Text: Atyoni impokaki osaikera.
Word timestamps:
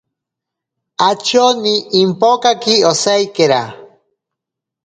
Atyoni 1.07 1.75
impokaki 2.01 2.75
osaikera. 2.91 3.61